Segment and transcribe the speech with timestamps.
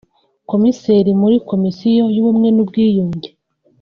[0.49, 3.29] Komiseri muri Komisiyo y’Ubumwe n’Ubwiyunge